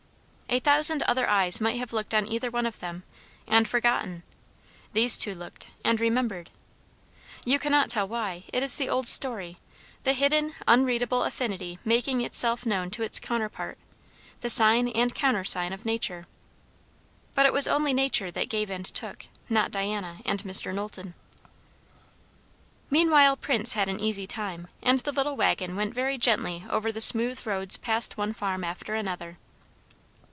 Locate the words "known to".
12.65-13.01